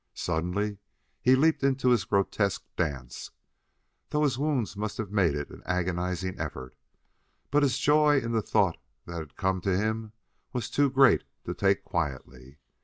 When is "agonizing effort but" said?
5.67-7.61